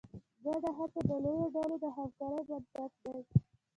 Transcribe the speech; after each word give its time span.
ګډه 0.43 0.69
هڅه 0.77 1.01
د 1.09 1.11
لویو 1.23 1.47
ډلو 1.55 1.75
د 1.83 1.85
همکارۍ 1.95 2.41
بنسټ 2.49 2.91
دی. 3.03 3.17